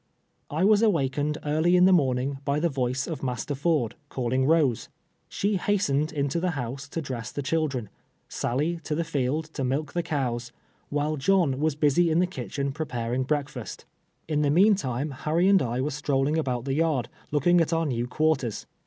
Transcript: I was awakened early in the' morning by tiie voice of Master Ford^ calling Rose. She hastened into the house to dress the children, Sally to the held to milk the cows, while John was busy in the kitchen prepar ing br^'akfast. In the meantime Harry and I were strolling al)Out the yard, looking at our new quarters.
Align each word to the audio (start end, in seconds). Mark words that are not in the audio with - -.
I 0.49 0.63
was 0.63 0.81
awakened 0.81 1.37
early 1.45 1.75
in 1.75 1.85
the' 1.85 1.91
morning 1.93 2.39
by 2.43 2.59
tiie 2.59 2.71
voice 2.71 3.05
of 3.05 3.21
Master 3.21 3.53
Ford^ 3.53 3.93
calling 4.09 4.45
Rose. 4.47 4.89
She 5.29 5.57
hastened 5.57 6.11
into 6.11 6.39
the 6.39 6.49
house 6.57 6.89
to 6.89 7.03
dress 7.03 7.31
the 7.31 7.43
children, 7.43 7.87
Sally 8.27 8.79
to 8.83 8.95
the 8.95 9.03
held 9.03 9.45
to 9.53 9.63
milk 9.63 9.93
the 9.93 10.01
cows, 10.01 10.51
while 10.89 11.17
John 11.17 11.59
was 11.59 11.75
busy 11.75 12.09
in 12.09 12.17
the 12.17 12.25
kitchen 12.25 12.71
prepar 12.71 13.13
ing 13.13 13.25
br^'akfast. 13.25 13.85
In 14.27 14.41
the 14.41 14.49
meantime 14.49 15.11
Harry 15.11 15.47
and 15.47 15.61
I 15.61 15.81
were 15.81 15.91
strolling 15.91 16.33
al)Out 16.33 16.65
the 16.65 16.73
yard, 16.73 17.07
looking 17.29 17.61
at 17.61 17.71
our 17.71 17.85
new 17.85 18.07
quarters. 18.07 18.65